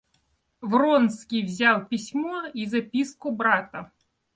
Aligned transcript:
Вронский 0.61 1.43
взял 1.45 1.85
письмо 1.85 2.47
и 2.51 2.65
записку 2.65 3.29
брата. 3.29 3.91